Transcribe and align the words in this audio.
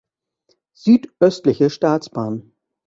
Südöstliche 0.73 1.69
Staatsbahn. 1.69 2.53